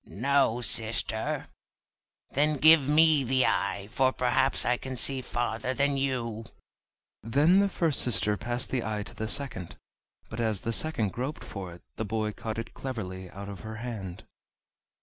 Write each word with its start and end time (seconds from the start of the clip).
"No, 0.07 0.61
sister." 0.61 1.45
"Then 2.31 2.57
give 2.57 2.89
me 2.89 3.23
the 3.23 3.45
eye, 3.45 3.87
for 3.91 4.11
perhaps 4.11 4.65
I 4.65 4.75
can 4.77 4.95
see 4.95 5.21
farther 5.21 5.75
than 5.75 5.95
you." 5.95 6.45
Then 7.21 7.59
the 7.59 7.69
first 7.69 7.99
sister 8.01 8.35
passed 8.35 8.71
the 8.71 8.83
eye 8.83 9.03
to 9.03 9.13
the 9.13 9.27
second, 9.27 9.75
but 10.27 10.39
as 10.39 10.61
the 10.61 10.73
second 10.73 11.09
groped 11.11 11.43
for 11.43 11.71
it 11.71 11.83
the 11.97 12.03
boy 12.05 12.31
caught 12.31 12.57
it 12.57 12.73
cleverly 12.73 13.29
out 13.29 13.47
of 13.47 13.59
her 13.59 13.75
hand. 13.75 14.23